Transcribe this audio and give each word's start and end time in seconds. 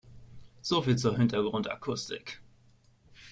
So 0.63 0.81
viel 0.81 0.95
zur 0.97 1.15
Hintergrundakustik. 1.15 2.41